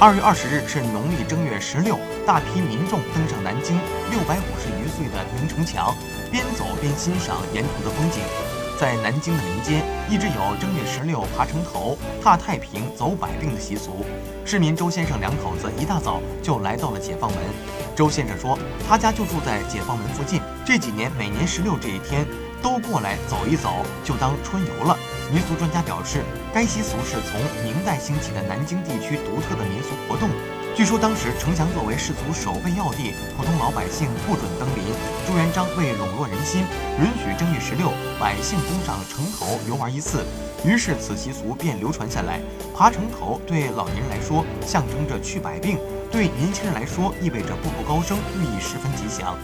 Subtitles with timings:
[0.00, 3.78] 二月二十日是农历正月十六，大批民众登上南京
[4.10, 5.94] 六百五十余岁的明城墙，
[6.32, 8.22] 边走边欣赏沿途的风景。
[8.78, 14.06] 在南京的民间，一直有正月十六爬城头、踏太平、走百病的习俗。
[14.42, 17.38] 市民周先生两口子一大早就来到了解放门。
[17.94, 18.58] 周先生说，
[18.88, 22.26] 他家就住在解放门附近，这几年每年十六这一天
[22.62, 24.96] 都过来走一走，就当春游了。
[25.32, 30.28] 民俗专家表示，该习俗是从明代兴起的南京地区独特的民俗活动。
[30.74, 34.82] 据说当时城墙作为士族守备要地，普通老百姓不准登临。
[35.26, 36.62] 朱元璋为笼络人心，
[36.98, 40.24] 允许正月十六百姓登上城头游玩一次，
[40.64, 42.40] 于是此习俗便流传下来。
[42.74, 45.78] 爬城头对老年人来说象征着去百病，
[46.10, 49.36] 对年轻人来说意味着步步高升，寓意十分吉祥。